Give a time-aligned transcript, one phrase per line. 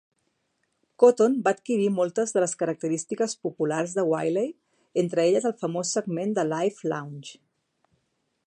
[1.03, 4.51] Cotton va adquirir moltes de les característiques populars de Whiley,
[5.05, 7.35] entre elles el famós segment de Live Lounge.